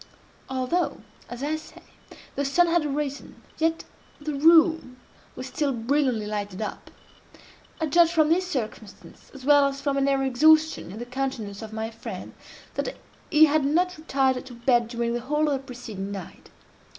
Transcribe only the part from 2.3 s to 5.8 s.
the sun had arisen, yet the room was still